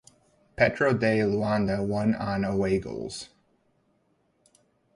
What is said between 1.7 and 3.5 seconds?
won on away goals.